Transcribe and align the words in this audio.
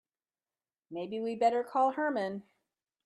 Maybe 0.89 1.19
we'd 1.19 1.39
better 1.39 1.63
call 1.63 1.91
Herman. 1.91 2.41